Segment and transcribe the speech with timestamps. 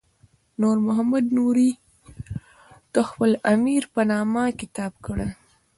[0.61, 1.69] نور محمد نوري
[2.93, 5.33] تحفة الامیر په نامه کتاب کړی دی.